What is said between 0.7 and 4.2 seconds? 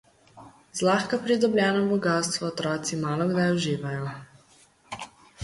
Zlahka pridobljeno bogastvo otroci malokdaj uživajo.